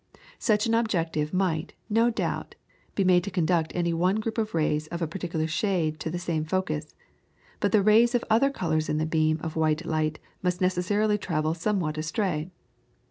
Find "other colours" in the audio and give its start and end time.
8.27-8.89